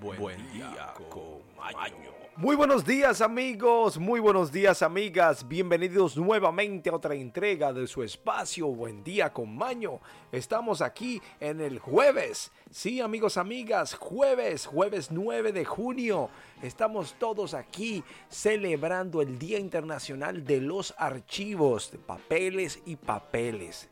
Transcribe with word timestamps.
Buen, 0.00 0.52
día 0.52 0.92
con 1.08 1.40
Maño. 1.56 2.12
Muy 2.36 2.54
buenos 2.54 2.84
días 2.84 3.22
amigos, 3.22 3.98
muy 3.98 4.20
buenos 4.20 4.52
días 4.52 4.82
amigas, 4.82 5.48
bienvenidos 5.48 6.18
nuevamente 6.18 6.90
a 6.90 6.94
otra 6.94 7.14
entrega 7.14 7.72
de 7.72 7.86
su 7.86 8.02
espacio 8.02 8.66
Buen 8.66 9.02
día 9.02 9.32
con 9.32 9.56
Maño. 9.56 10.00
Estamos 10.32 10.82
aquí 10.82 11.22
en 11.40 11.62
el 11.62 11.78
jueves, 11.78 12.52
sí 12.70 13.00
amigos, 13.00 13.38
amigas, 13.38 13.94
jueves, 13.94 14.66
jueves 14.66 15.10
9 15.10 15.52
de 15.52 15.64
junio. 15.64 16.28
Estamos 16.62 17.14
todos 17.18 17.54
aquí 17.54 18.04
celebrando 18.28 19.22
el 19.22 19.38
Día 19.38 19.58
Internacional 19.58 20.44
de 20.44 20.60
los 20.60 20.94
Archivos, 20.98 21.90
de 21.90 21.98
papeles 21.98 22.80
y 22.84 22.96
papeles. 22.96 23.88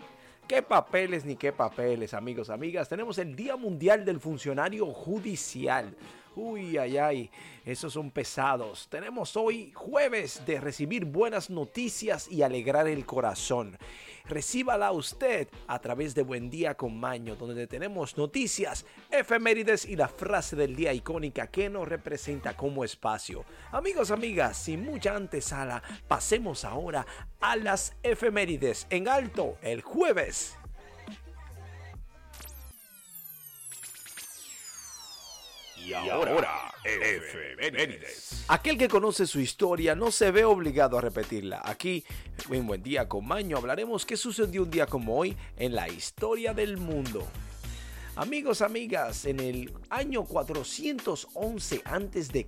¿Qué 0.46 0.60
papeles 0.60 1.24
ni 1.24 1.36
qué 1.36 1.52
papeles, 1.52 2.12
amigos, 2.12 2.50
amigas? 2.50 2.86
Tenemos 2.90 3.16
el 3.16 3.34
Día 3.34 3.56
Mundial 3.56 4.04
del 4.04 4.20
Funcionario 4.20 4.86
Judicial. 4.92 5.96
Uy, 6.36 6.76
ay, 6.78 6.98
ay, 6.98 7.30
esos 7.64 7.92
son 7.92 8.10
pesados. 8.10 8.88
Tenemos 8.88 9.36
hoy 9.36 9.70
jueves 9.72 10.42
de 10.44 10.60
recibir 10.60 11.04
buenas 11.04 11.48
noticias 11.48 12.28
y 12.28 12.42
alegrar 12.42 12.88
el 12.88 13.06
corazón. 13.06 13.78
Recíbala 14.26 14.90
usted 14.90 15.48
a 15.68 15.78
través 15.78 16.14
de 16.14 16.22
Buen 16.22 16.50
Día 16.50 16.74
con 16.76 16.98
Maño, 16.98 17.36
donde 17.36 17.66
tenemos 17.66 18.16
noticias, 18.16 18.84
efemérides 19.10 19.84
y 19.84 19.96
la 19.96 20.08
frase 20.08 20.56
del 20.56 20.74
día 20.74 20.92
icónica 20.92 21.46
que 21.46 21.70
nos 21.70 21.86
representa 21.86 22.56
como 22.56 22.84
espacio. 22.84 23.44
Amigos, 23.70 24.10
amigas, 24.10 24.56
sin 24.56 24.82
mucha 24.82 25.14
antesala, 25.14 25.82
pasemos 26.08 26.64
ahora 26.64 27.06
a 27.40 27.54
las 27.54 27.94
efemérides 28.02 28.86
en 28.90 29.08
alto 29.08 29.56
el 29.62 29.82
jueves. 29.82 30.56
Y 35.84 35.92
ahora, 35.92 36.72
efemérides. 36.82 38.44
Aquel 38.48 38.78
que 38.78 38.88
conoce 38.88 39.26
su 39.26 39.38
historia 39.38 39.94
no 39.94 40.10
se 40.10 40.30
ve 40.30 40.44
obligado 40.44 40.96
a 40.96 41.02
repetirla. 41.02 41.60
Aquí, 41.62 42.04
en 42.50 42.66
Buen 42.66 42.82
Día 42.82 43.06
con 43.06 43.26
Maño, 43.26 43.58
hablaremos 43.58 44.06
qué 44.06 44.16
sucedió 44.16 44.62
un 44.62 44.70
día 44.70 44.86
como 44.86 45.18
hoy 45.18 45.36
en 45.58 45.74
la 45.74 45.88
historia 45.88 46.54
del 46.54 46.78
mundo. 46.78 47.28
Amigos, 48.16 48.62
amigas, 48.62 49.24
en 49.24 49.40
el 49.40 49.72
año 49.90 50.22
411 50.24 51.82
a.C., 51.84 52.46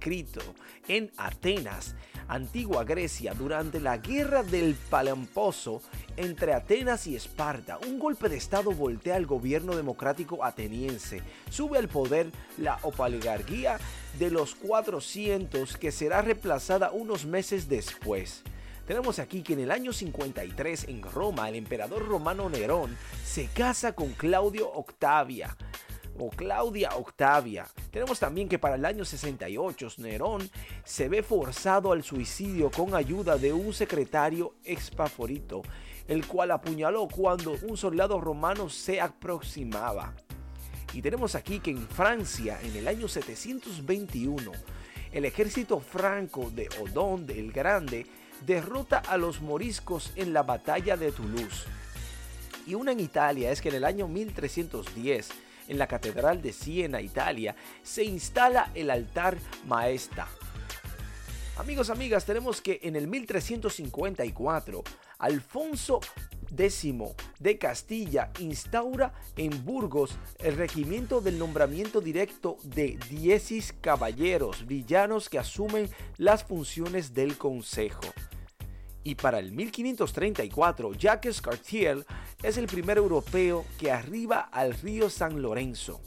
en 0.87 1.11
Atenas, 1.17 1.97
antigua 2.29 2.85
Grecia, 2.85 3.35
durante 3.35 3.81
la 3.81 3.99
guerra 3.99 4.45
del 4.45 4.77
Palamposo 4.77 5.83
entre 6.17 6.55
Atenas 6.55 7.09
y 7.09 7.17
Esparta, 7.17 7.79
un 7.79 7.99
golpe 7.99 8.29
de 8.29 8.37
estado 8.37 8.71
voltea 8.71 9.17
al 9.17 9.27
gobierno 9.27 9.75
democrático 9.75 10.45
ateniense. 10.45 11.21
Sube 11.51 11.79
al 11.79 11.89
poder 11.89 12.31
la 12.59 12.79
oligarquía 12.83 13.79
de 14.21 14.31
los 14.31 14.55
400 14.55 15.77
que 15.79 15.91
será 15.91 16.23
reemplazada 16.23 16.93
unos 16.93 17.27
meses 17.27 17.69
después. 17.69 18.45
Tenemos 18.87 19.19
aquí 19.19 19.43
que 19.43 19.55
en 19.55 19.61
el 19.61 19.73
año 19.73 19.93
53 19.93 20.85
en 20.85 21.03
Roma 21.03 21.49
el 21.49 21.57
emperador 21.57 22.07
romano 22.07 22.49
Nerón 22.49 22.97
se 23.25 23.47
casa 23.49 23.95
con 23.95 24.13
Claudio 24.13 24.71
Octavia 24.71 25.57
o 26.19 26.31
Claudia 26.31 26.91
Octavia. 26.95 27.67
Tenemos 27.91 28.21
también 28.21 28.49
que 28.49 28.61
para 28.61 28.77
el 28.77 28.85
año 28.85 29.05
68 29.05 29.89
Nerón 29.99 30.49
se 30.85 31.09
ve 31.09 31.25
forzado 31.25 31.91
al 31.91 32.05
suicidio 32.05 32.71
con 32.71 32.95
ayuda 32.95 33.37
de 33.39 33.53
un 33.53 33.73
secretario 33.73 34.55
expaforito, 34.65 35.63
el 36.07 36.25
cual 36.25 36.53
apuñaló 36.53 37.09
cuando 37.09 37.57
un 37.63 37.77
soldado 37.77 38.21
romano 38.21 38.69
se 38.69 39.01
aproximaba. 39.01 40.15
Y 40.93 41.03
tenemos 41.03 41.35
aquí 41.35 41.59
que 41.59 41.73
en 41.73 41.89
Francia, 41.89 42.61
en 42.63 42.77
el 42.77 42.87
año 42.87 43.09
721, 43.09 44.53
el 45.11 45.25
ejército 45.25 45.81
franco 45.81 46.51
de 46.51 46.69
Odón 46.81 47.27
el 47.29 47.51
Grande 47.51 48.07
derrota 48.45 48.99
a 48.99 49.17
los 49.17 49.41
moriscos 49.41 50.13
en 50.17 50.33
la 50.33 50.43
batalla 50.43 50.97
de 50.97 51.13
Toulouse. 51.13 51.65
Y 52.67 52.75
una 52.75 52.93
en 52.93 53.01
Italia 53.01 53.51
es 53.53 53.61
que 53.61 53.69
en 53.69 53.77
el 53.77 53.85
año 53.85 54.09
1310, 54.09 55.29
en 55.69 55.79
la 55.79 55.87
Catedral 55.87 56.43
de 56.43 56.53
Siena, 56.53 57.01
Italia, 57.01 57.55
se 57.83 58.05
instala 58.05 58.71
el 58.75 58.91
altar 58.91 59.37
maesta. 59.67 60.29
Amigos, 61.59 61.91
amigas, 61.91 62.27
tenemos 62.27 62.61
que 62.61 62.81
en 62.83 62.97
el 62.97 63.07
1354, 63.07 64.85
Alfonso 65.19 66.01
X 66.51 66.95
de 67.39 67.59
Castilla 67.59 68.31
instaura 68.39 69.13
en 69.37 69.65
Burgos 69.65 70.19
el 70.39 70.57
regimiento 70.57 71.21
del 71.21 71.39
nombramiento 71.39 72.01
directo 72.01 72.57
de 72.63 72.99
10 73.09 73.75
caballeros 73.81 74.67
villanos 74.67 75.29
que 75.29 75.39
asumen 75.39 75.89
las 76.17 76.45
funciones 76.45 77.15
del 77.15 77.37
consejo. 77.39 78.03
Y 79.05 79.15
para 79.15 79.39
el 79.39 79.53
1534, 79.53 80.95
Jacques 80.95 81.41
Cartier 81.41 82.05
es 82.43 82.57
el 82.57 82.67
primer 82.67 82.99
europeo 82.99 83.65
que 83.79 83.93
arriba 83.93 84.41
al 84.41 84.75
río 84.75 85.09
San 85.11 85.41
Lorenzo. 85.41 86.01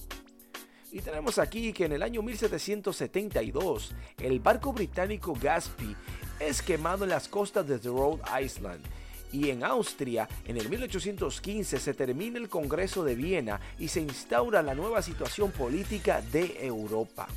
Y 0.92 1.02
tenemos 1.02 1.38
aquí 1.38 1.72
que 1.72 1.86
en 1.86 1.94
el 1.94 2.04
año 2.04 2.22
1772, 2.22 3.96
el 4.18 4.40
barco 4.40 4.74
británico 4.74 5.34
Gaspy 5.40 5.96
es 6.40 6.62
quemado 6.62 7.04
en 7.04 7.12
las 7.12 7.28
costas 7.28 7.68
de 7.68 7.78
Rhode 7.78 8.22
Island 8.44 8.84
y 9.32 9.50
en 9.50 9.64
Austria, 9.64 10.28
en 10.46 10.58
el 10.58 10.70
1815, 10.70 11.80
se 11.80 11.94
termina 11.94 12.38
el 12.38 12.50
Congreso 12.50 13.04
de 13.04 13.16
Viena 13.16 13.60
y 13.78 13.88
se 13.88 14.02
instaura 14.02 14.62
la 14.62 14.76
nueva 14.76 15.02
situación 15.02 15.52
política 15.52 16.22
de 16.22 16.66
Europa. 16.66 17.28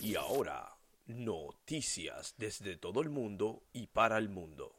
Y 0.00 0.16
ahora, 0.16 0.76
noticias 1.06 2.34
desde 2.36 2.76
todo 2.76 3.00
el 3.00 3.08
mundo 3.08 3.62
y 3.72 3.86
para 3.86 4.18
el 4.18 4.28
mundo. 4.28 4.74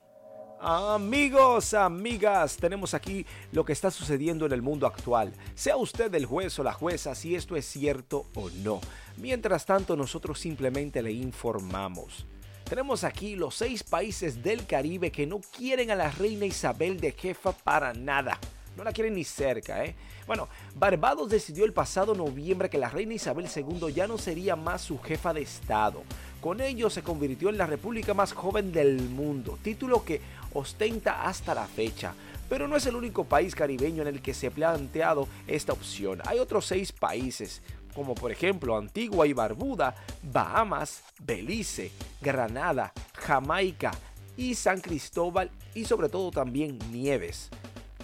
Amigos, 0.60 1.74
amigas, 1.74 2.58
tenemos 2.58 2.94
aquí 2.94 3.26
lo 3.52 3.66
que 3.66 3.74
está 3.74 3.92
sucediendo 3.92 4.46
en 4.46 4.52
el 4.54 4.62
mundo 4.62 4.88
actual. 4.88 5.34
Sea 5.54 5.78
usted 5.78 6.14
el 6.16 6.26
juez 6.26 6.58
o 6.60 6.64
la 6.64 6.74
jueza 6.74 7.14
si 7.14 7.36
esto 7.36 7.56
es 7.56 7.66
cierto 7.66 8.28
o 8.36 8.50
no. 8.50 8.80
Mientras 9.18 9.66
tanto, 9.66 9.96
nosotros 9.96 10.40
simplemente 10.40 11.02
le 11.02 11.12
informamos. 11.12 12.26
Tenemos 12.68 13.04
aquí 13.04 13.36
los 13.36 13.54
seis 13.54 13.84
países 13.84 14.42
del 14.42 14.66
Caribe 14.66 15.12
que 15.12 15.28
no 15.28 15.40
quieren 15.56 15.92
a 15.92 15.96
la 15.96 16.10
reina 16.10 16.48
Isabel 16.48 17.00
de 17.00 17.12
jefa 17.12 17.52
para 17.52 17.94
nada. 17.94 18.40
No 18.76 18.84
la 18.84 18.92
quieren 18.92 19.14
ni 19.14 19.24
cerca, 19.24 19.86
¿eh? 19.86 19.96
Bueno, 20.26 20.50
Barbados 20.74 21.30
decidió 21.30 21.64
el 21.64 21.74
pasado 21.74 22.16
noviembre 22.16 22.68
que 22.68 22.80
la 22.80 22.90
reina 22.90 23.14
Isabel 23.14 23.48
II 23.56 23.94
ya 23.94 24.08
no 24.08 24.18
sería 24.18 24.56
más 24.56 24.82
su 24.82 25.00
jefa 25.00 25.32
de 25.32 25.44
Estado. 25.44 26.02
Con 26.42 26.60
ello 26.60 26.90
se 26.90 27.04
convirtió 27.04 27.50
en 27.50 27.60
la 27.60 27.68
república 27.68 28.16
más 28.16 28.34
joven 28.34 28.72
del 28.72 29.00
mundo, 29.10 29.60
título 29.62 30.04
que 30.04 30.20
ostenta 30.54 31.22
hasta 31.24 31.54
la 31.54 31.68
fecha. 31.68 32.16
Pero 32.50 32.68
no 32.68 32.78
es 32.78 32.86
el 32.88 32.96
único 32.96 33.26
país 33.26 33.54
caribeño 33.54 34.02
en 34.02 34.08
el 34.08 34.24
que 34.24 34.34
se 34.34 34.48
ha 34.48 34.52
planteado 34.52 35.28
esta 35.46 35.72
opción. 35.72 36.20
Hay 36.26 36.40
otros 36.40 36.66
seis 36.66 36.92
países, 36.92 37.62
como 37.96 38.14
por 38.14 38.32
ejemplo 38.32 38.78
Antigua 38.78 39.26
y 39.26 39.34
Barbuda, 39.34 39.96
Bahamas, 40.22 41.02
Belice, 41.20 41.92
Granada, 42.22 42.92
Jamaica 43.14 43.92
y 44.38 44.56
San 44.56 44.82
Cristóbal 44.82 45.50
y 45.74 45.86
sobre 45.86 46.10
todo 46.10 46.30
también 46.32 46.78
Nieves. 46.92 47.50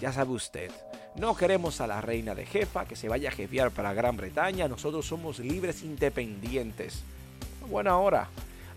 Ya 0.00 0.12
sabe 0.12 0.32
usted, 0.32 0.70
no 1.14 1.36
queremos 1.36 1.80
a 1.80 1.86
la 1.86 2.00
reina 2.00 2.34
de 2.34 2.46
jefa 2.46 2.86
que 2.86 2.96
se 2.96 3.08
vaya 3.08 3.28
a 3.28 3.32
jefear 3.32 3.70
para 3.70 3.92
Gran 3.92 4.16
Bretaña, 4.16 4.66
nosotros 4.66 5.06
somos 5.06 5.38
libres 5.38 5.82
independientes. 5.82 7.02
Buena 7.68 7.98
hora. 7.98 8.28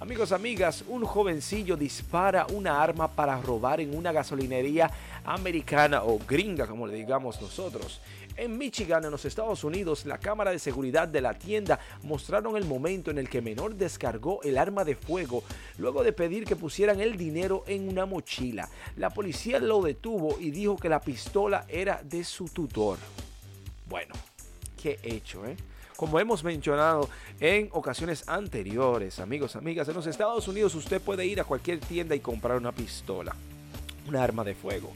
Amigos, 0.02 0.34
amigas, 0.34 0.84
un 0.90 1.06
jovencillo 1.06 1.78
dispara 1.78 2.46
una 2.54 2.84
arma 2.84 3.08
para 3.08 3.42
robar 3.42 3.80
en 3.80 3.98
una 3.98 4.12
gasolinería 4.12 4.92
americana 5.24 6.04
o 6.04 6.20
gringa, 6.20 6.68
como 6.68 6.86
le 6.86 6.96
digamos 6.96 7.42
nosotros. 7.42 8.02
En 8.38 8.58
Michigan, 8.58 9.06
en 9.06 9.12
los 9.12 9.24
Estados 9.24 9.64
Unidos, 9.64 10.06
la 10.06 10.18
cámara 10.18 10.52
de 10.52 10.60
seguridad 10.60 11.08
de 11.08 11.22
la 11.22 11.34
tienda 11.34 11.80
mostraron 12.04 12.58
el 12.58 12.66
momento 12.66 13.10
en 13.10 13.18
el 13.18 13.30
que 13.30 13.42
menor 13.42 13.76
descargó 13.76 14.42
el 14.44 14.58
arma 14.58 14.84
de 14.84 14.96
fuego 14.96 15.42
luego 15.78 16.04
de 16.04 16.12
pedir 16.12 16.44
que 16.44 16.58
pusieran 16.58 17.00
el 17.00 17.16
dinero 17.16 17.64
en 17.66 17.88
una 17.88 18.06
mochila. 18.06 18.68
La 18.98 19.10
policía 19.10 19.60
lo 19.60 19.82
detuvo 19.82 20.38
y 20.38 20.52
dijo 20.52 20.76
que 20.76 20.90
la 20.90 21.00
pistola 21.00 21.66
era 21.70 22.02
de 22.04 22.26
su 22.26 22.46
tutor. 22.50 22.98
Bueno, 23.88 24.14
qué 24.82 25.00
hecho, 25.02 25.46
¿eh? 25.46 25.56
Como 25.96 26.20
hemos 26.20 26.44
mencionado 26.44 27.10
en 27.40 27.70
ocasiones 27.72 28.28
anteriores, 28.28 29.20
amigos, 29.20 29.56
amigas, 29.56 29.88
en 29.88 29.94
los 29.96 30.08
Estados 30.08 30.46
Unidos 30.50 30.76
usted 30.76 31.02
puede 31.02 31.26
ir 31.26 31.40
a 31.40 31.46
cualquier 31.46 31.80
tienda 31.80 32.14
y 32.16 32.20
comprar 32.20 32.58
una 32.58 32.74
pistola, 32.74 33.34
un 34.06 34.18
arma 34.18 34.44
de 34.44 34.56
fuego. 34.56 34.92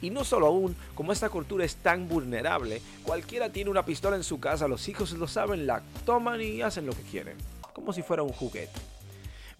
Y 0.00 0.10
no 0.10 0.24
solo 0.24 0.46
aún, 0.46 0.76
como 0.94 1.12
esta 1.12 1.28
cultura 1.28 1.64
es 1.64 1.76
tan 1.76 2.08
vulnerable, 2.08 2.80
cualquiera 3.02 3.50
tiene 3.50 3.70
una 3.70 3.84
pistola 3.84 4.16
en 4.16 4.24
su 4.24 4.38
casa, 4.38 4.68
los 4.68 4.88
hijos 4.88 5.12
lo 5.12 5.26
saben, 5.26 5.66
la 5.66 5.82
toman 6.04 6.40
y 6.40 6.62
hacen 6.62 6.86
lo 6.86 6.92
que 6.92 7.02
quieren, 7.02 7.36
como 7.72 7.92
si 7.92 8.02
fuera 8.02 8.22
un 8.22 8.32
juguete. 8.32 8.80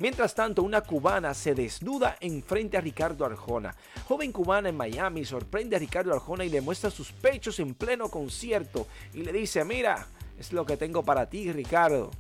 Mientras 0.01 0.33
tanto, 0.33 0.63
una 0.63 0.83
cubana 0.83 1.35
se 1.35 1.57
desnuda 1.57 2.17
en 2.21 2.41
frente 2.45 2.77
a 2.77 2.81
Ricardo 2.81 3.25
Arjona. 3.25 3.75
Joven 4.07 4.31
cubana 4.31 4.69
en 4.69 4.77
Miami 4.77 5.25
sorprende 5.25 5.75
a 5.75 5.81
Ricardo 5.81 6.13
Arjona 6.13 6.45
y 6.45 6.51
le 6.51 6.61
muestra 6.61 6.89
sus 6.89 7.11
pechos 7.11 7.59
en 7.59 7.75
pleno 7.75 8.09
concierto 8.09 8.87
y 9.13 9.25
le 9.25 9.33
dice, 9.33 9.65
mira, 9.65 10.07
es 10.39 10.53
lo 10.53 10.65
que 10.65 10.77
tengo 10.77 11.03
para 11.03 11.29
ti, 11.29 11.51
Ricardo. 11.51 12.13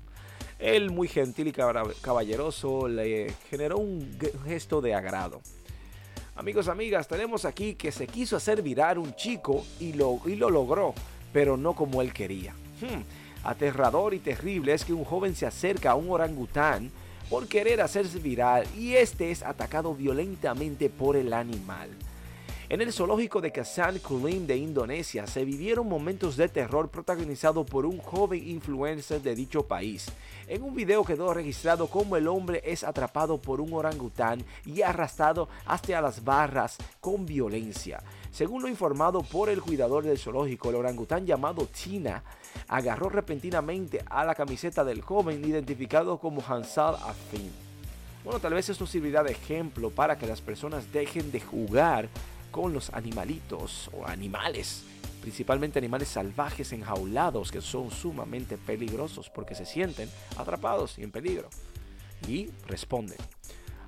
Él, 0.59 0.91
muy 0.91 1.07
gentil 1.07 1.47
y 1.47 1.53
caballeroso, 1.53 2.89
le 2.89 3.33
generó 3.49 3.79
un 3.79 4.19
gesto 4.45 4.81
de 4.81 4.95
agrado. 4.95 5.41
Amigos, 6.39 6.69
amigas, 6.69 7.09
tenemos 7.09 7.45
aquí 7.45 7.75
que 7.75 7.91
se 7.91 8.07
quiso 8.07 8.37
hacer 8.37 8.63
virar 8.63 8.97
un 8.97 9.13
chico 9.17 9.65
y 9.81 9.95
lo, 9.95 10.21
y 10.25 10.37
lo 10.37 10.51
logró, 10.51 10.95
pero 11.33 11.57
no 11.57 11.75
como 11.75 12.01
él 12.01 12.13
quería. 12.13 12.53
Hmm, 12.81 13.03
aterrador 13.43 14.15
y 14.15 14.21
terrible 14.21 14.73
es 14.73 14.85
que 14.85 14.93
un 14.93 15.05
joven 15.05 15.35
se 15.35 15.47
acerca 15.47 15.91
a 15.91 15.95
un 15.97 16.09
orangután 16.09 16.93
por 17.29 17.49
querer 17.49 17.81
hacerse 17.81 18.21
viral 18.21 18.69
y 18.77 18.95
este 18.95 19.33
es 19.33 19.43
atacado 19.43 19.97
violentamente 19.97 20.89
por 20.89 21.17
el 21.17 21.33
animal. 21.33 21.91
En 22.71 22.83
el 22.83 22.93
zoológico 22.93 23.41
de 23.41 23.51
Kasan 23.51 23.99
Kulim 23.99 24.47
de 24.47 24.59
Indonesia 24.59 25.27
se 25.27 25.43
vivieron 25.43 25.89
momentos 25.89 26.37
de 26.37 26.51
terror 26.51 26.91
protagonizados 26.91 27.67
por 27.67 27.87
un 27.87 27.97
joven 27.97 28.47
influencer 28.47 29.23
de 29.23 29.35
dicho 29.35 29.67
país. 29.67 30.13
En 30.47 30.63
un 30.63 30.75
video 30.75 31.03
quedó 31.03 31.33
registrado 31.33 31.87
cómo 31.87 32.19
el 32.19 32.29
hombre 32.29 32.61
es 32.67 32.85
atrapado 32.85 33.39
por 33.39 33.63
un 33.63 33.73
orangután 33.73 34.45
y 34.67 34.83
arrastrado 34.83 35.49
hasta 35.65 35.99
las 36.03 36.23
barras 36.23 36.77
con 37.01 37.25
violencia. 37.25 38.03
Según 38.31 38.61
lo 38.61 38.69
informado 38.69 39.23
por 39.23 39.49
el 39.49 39.63
cuidador 39.63 40.05
del 40.05 40.19
zoológico, 40.19 40.69
el 40.69 40.77
orangután 40.77 41.25
llamado 41.25 41.67
Tina 41.69 42.23
agarró 42.69 43.09
repentinamente 43.09 44.05
a 44.11 44.27
la 44.27 44.35
camiseta 44.35 44.85
del 44.85 45.01
joven 45.01 45.43
identificado 45.43 46.19
como 46.19 46.43
Hansal 46.47 46.97
Afin. 46.97 47.51
Bueno, 48.25 48.41
tal 48.41 48.53
vez 48.53 48.69
esto 48.69 48.87
servirá 48.87 49.23
de 49.23 49.33
ejemplo 49.33 49.89
para 49.89 50.19
que 50.19 50.27
las 50.27 50.43
personas 50.43 50.93
dejen 50.93 51.33
de 51.33 51.41
jugar 51.41 52.11
con 52.51 52.73
los 52.73 52.91
animalitos 52.91 53.91
o 53.93 54.07
animales, 54.07 54.85
principalmente 55.21 55.79
animales 55.79 56.09
salvajes 56.09 56.73
enjaulados 56.73 57.51
que 57.51 57.61
son 57.61 57.91
sumamente 57.91 58.57
peligrosos 58.57 59.31
porque 59.31 59.55
se 59.55 59.67
sienten 59.67 60.09
atrapados 60.37 60.99
y 60.99 61.03
en 61.03 61.11
peligro. 61.11 61.49
Y 62.27 62.51
responden. 62.67 63.19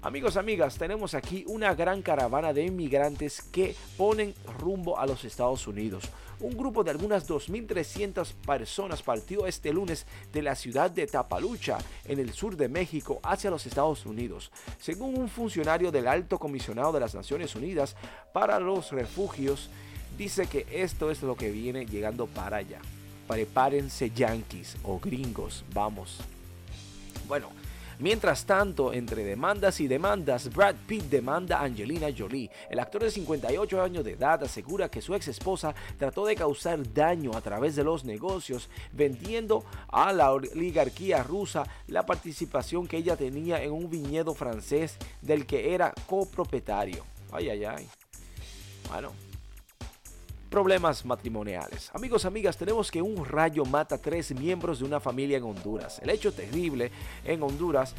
Amigos, 0.02 0.38
amigas, 0.38 0.79
tenemos 0.79 1.12
aquí 1.12 1.44
una 1.47 1.75
gran 1.75 2.00
caravana 2.00 2.55
de 2.55 2.64
inmigrantes 2.64 3.43
que 3.43 3.76
ponen 3.99 4.35
rumbo 4.58 4.99
a 4.99 5.05
los 5.05 5.26
Estados 5.26 5.67
Unidos. 5.67 6.05
Un 6.41 6.56
grupo 6.56 6.82
de 6.82 6.91
algunas 6.91 7.29
2.300 7.29 8.32
personas 8.47 9.02
partió 9.02 9.47
este 9.47 9.75
lunes 9.75 10.06
de 10.32 10.41
la 10.41 10.55
ciudad 10.55 10.91
de 10.91 11.06
Tapalucha, 11.06 11.76
en 12.06 12.19
el 12.19 12.32
sur 12.32 12.56
de 12.56 12.70
México, 12.70 13.20
hacia 13.23 13.50
los 13.50 13.67
Estados 13.67 14.06
Unidos. 14.06 14.50
Según 14.81 15.19
un 15.19 15.29
funcionario 15.29 15.93
del 15.93 16.08
Alto 16.08 16.38
Comisionado 16.38 16.93
de 16.93 17.00
las 17.00 17.14
Naciones 17.14 17.55
Unidas 17.55 17.94
para 18.32 18.58
los 18.58 18.93
Refugios, 18.93 19.69
dice 20.17 20.46
que 20.46 20.67
esto 20.73 21.11
es 21.11 21.20
lo 21.20 21.37
que 21.37 21.50
viene 21.50 21.85
llegando 21.85 22.26
para 22.26 22.56
allá. 22.56 22.81
Prepárense 23.29 24.11
yanquis 24.11 24.79
o 24.82 24.99
gringos, 24.99 25.62
vamos. 25.75 26.20
Bueno, 27.29 27.59
Mientras 28.00 28.47
tanto, 28.47 28.94
entre 28.94 29.25
demandas 29.25 29.79
y 29.79 29.87
demandas, 29.87 30.49
Brad 30.55 30.75
Pitt 30.87 31.05
demanda 31.05 31.58
a 31.58 31.64
Angelina 31.64 32.08
Jolie. 32.17 32.50
El 32.70 32.79
actor 32.79 33.02
de 33.02 33.11
58 33.11 33.82
años 33.82 34.05
de 34.06 34.12
edad 34.12 34.43
asegura 34.43 34.88
que 34.88 35.02
su 35.02 35.14
ex 35.14 35.29
esposa 35.29 35.75
trató 35.99 36.25
de 36.25 36.35
causar 36.35 36.81
daño 36.94 37.37
a 37.37 37.43
través 37.43 37.76
de 37.76 37.85
los 37.85 38.06
negocios, 38.06 38.70
vendiendo 38.93 39.67
a 39.88 40.14
la 40.14 40.32
oligarquía 40.32 41.23
rusa 41.23 41.64
la 41.88 42.06
participación 42.06 42.88
que 42.88 42.97
ella 42.97 43.17
tenía 43.17 43.62
en 43.62 43.73
un 43.73 43.91
viñedo 43.91 44.35
francés 44.35 44.96
del 45.20 45.44
que 45.44 45.75
era 45.75 45.93
copropietario. 46.06 47.05
Ay, 47.31 47.50
ay, 47.50 47.64
ay. 47.67 47.88
Bueno, 48.88 49.12
problemas 50.50 51.05
matrimoniales. 51.05 51.91
Amigos, 51.94 52.25
amigas, 52.25 52.56
tenemos 52.56 52.91
que 52.91 53.00
un 53.00 53.25
rayo 53.25 53.64
mata 53.64 53.94
a 53.94 53.99
tres 53.99 54.35
miembros 54.35 54.81
de 54.81 54.85
una 54.85 54.99
familia 54.99 55.38
en 55.38 55.44
Honduras. 55.44 56.00
El 56.02 56.11
hecho 56.11 56.32
terrible 56.32 56.91
en 57.25 57.43
Honduras, 57.43 57.94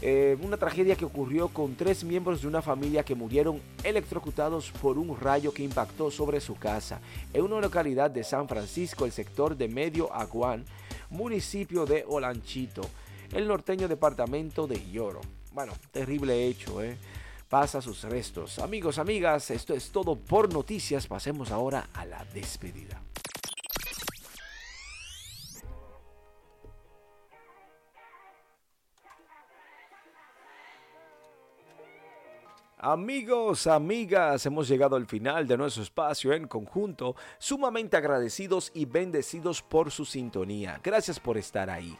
eh, 0.00 0.38
una 0.42 0.56
tragedia 0.56 0.96
que 0.96 1.04
ocurrió 1.04 1.48
con 1.48 1.74
tres 1.76 2.02
miembros 2.02 2.40
de 2.40 2.48
una 2.48 2.62
familia 2.62 3.04
que 3.04 3.14
murieron 3.14 3.60
electrocutados 3.84 4.70
por 4.80 4.96
un 4.96 5.14
rayo 5.20 5.52
que 5.52 5.62
impactó 5.62 6.10
sobre 6.10 6.40
su 6.40 6.56
casa 6.56 7.00
en 7.34 7.44
una 7.44 7.60
localidad 7.60 8.10
de 8.10 8.24
San 8.24 8.48
Francisco, 8.48 9.04
el 9.04 9.12
sector 9.12 9.54
de 9.54 9.68
Medio 9.68 10.10
Aguán, 10.10 10.64
municipio 11.10 11.84
de 11.84 12.06
Olanchito, 12.08 12.80
el 13.34 13.46
norteño 13.46 13.88
departamento 13.88 14.66
de 14.66 14.90
Lloro. 14.90 15.20
Bueno, 15.52 15.74
terrible 15.90 16.46
hecho, 16.46 16.82
¿eh? 16.82 16.96
Pasa 17.50 17.82
sus 17.82 18.04
restos. 18.04 18.60
Amigos, 18.60 18.98
amigas, 18.98 19.50
esto 19.50 19.74
es 19.74 19.90
todo 19.90 20.14
por 20.14 20.50
noticias. 20.50 21.08
Pasemos 21.08 21.50
ahora 21.50 21.88
a 21.92 22.06
la 22.06 22.24
despedida. 22.32 23.02
Amigos, 32.82 33.66
amigas, 33.66 34.46
hemos 34.46 34.66
llegado 34.66 34.96
al 34.96 35.06
final 35.06 35.46
de 35.46 35.58
nuestro 35.58 35.82
espacio 35.82 36.32
en 36.32 36.46
conjunto, 36.46 37.14
sumamente 37.38 37.96
agradecidos 37.96 38.70
y 38.72 38.86
bendecidos 38.86 39.60
por 39.60 39.90
su 39.90 40.06
sintonía. 40.06 40.80
Gracias 40.82 41.20
por 41.20 41.36
estar 41.36 41.68
ahí. 41.68 41.98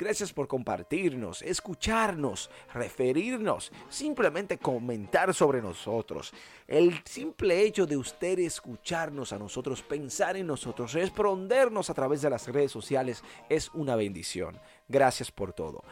Gracias 0.00 0.32
por 0.32 0.48
compartirnos, 0.48 1.42
escucharnos, 1.42 2.48
referirnos, 2.72 3.70
simplemente 3.90 4.56
comentar 4.56 5.34
sobre 5.34 5.60
nosotros. 5.60 6.32
El 6.66 7.02
simple 7.04 7.60
hecho 7.60 7.86
de 7.86 7.98
usted 7.98 8.38
escucharnos 8.38 9.34
a 9.34 9.38
nosotros, 9.38 9.82
pensar 9.82 10.38
en 10.38 10.46
nosotros, 10.46 10.94
respondernos 10.94 11.90
a 11.90 11.94
través 11.94 12.22
de 12.22 12.30
las 12.30 12.48
redes 12.48 12.72
sociales 12.72 13.22
es 13.50 13.68
una 13.74 13.94
bendición. 13.94 14.58
Gracias 14.88 15.30
por 15.30 15.52
todo. 15.52 15.84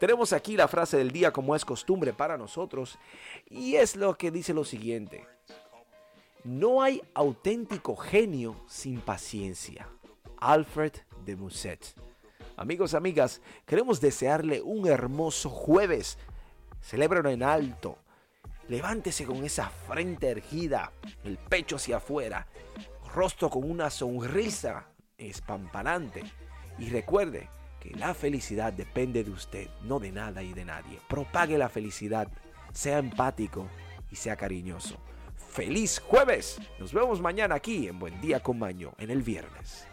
Tenemos 0.00 0.32
aquí 0.32 0.56
la 0.56 0.66
frase 0.66 0.96
del 0.96 1.12
día 1.12 1.32
como 1.32 1.54
es 1.54 1.64
costumbre 1.64 2.12
para 2.12 2.36
nosotros 2.36 2.98
y 3.48 3.76
es 3.76 3.94
lo 3.94 4.18
que 4.18 4.32
dice 4.32 4.52
lo 4.52 4.64
siguiente. 4.64 5.24
No 6.42 6.82
hay 6.82 7.00
auténtico 7.14 7.94
genio 7.94 8.56
sin 8.66 9.00
paciencia. 9.00 9.88
Alfred 10.38 10.94
de 11.24 11.36
Musset. 11.36 12.11
Amigos, 12.56 12.94
amigas, 12.94 13.40
queremos 13.66 14.00
desearle 14.00 14.60
un 14.60 14.86
hermoso 14.86 15.48
jueves. 15.48 16.18
Celébralo 16.80 17.30
en 17.30 17.42
alto. 17.42 17.98
Levántese 18.68 19.24
con 19.24 19.44
esa 19.44 19.68
frente 19.68 20.28
erguida, 20.28 20.92
el 21.24 21.38
pecho 21.38 21.76
hacia 21.76 21.96
afuera, 21.96 22.46
rostro 23.14 23.50
con 23.50 23.68
una 23.68 23.90
sonrisa 23.90 24.86
espampanante. 25.18 26.22
Y 26.78 26.88
recuerde 26.90 27.48
que 27.80 27.90
la 27.90 28.14
felicidad 28.14 28.72
depende 28.72 29.24
de 29.24 29.30
usted, 29.30 29.68
no 29.82 29.98
de 29.98 30.12
nada 30.12 30.42
y 30.42 30.52
de 30.52 30.64
nadie. 30.64 31.00
Propague 31.08 31.58
la 31.58 31.68
felicidad, 31.68 32.28
sea 32.72 32.98
empático 32.98 33.68
y 34.10 34.16
sea 34.16 34.36
cariñoso. 34.36 34.98
¡Feliz 35.36 35.98
jueves! 35.98 36.58
Nos 36.78 36.92
vemos 36.92 37.20
mañana 37.20 37.56
aquí 37.56 37.88
en 37.88 37.98
Buen 37.98 38.20
Día 38.20 38.40
con 38.40 38.58
Maño, 38.58 38.92
en 38.98 39.10
el 39.10 39.22
viernes. 39.22 39.86